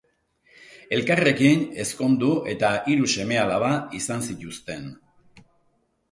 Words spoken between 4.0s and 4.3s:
izan